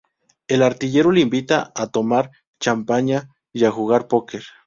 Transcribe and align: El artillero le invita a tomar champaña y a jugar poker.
El 0.47 0.63
artillero 0.63 1.11
le 1.11 1.21
invita 1.21 1.71
a 1.75 1.85
tomar 1.85 2.31
champaña 2.59 3.29
y 3.53 3.65
a 3.65 3.69
jugar 3.71 4.07
poker. 4.07 4.41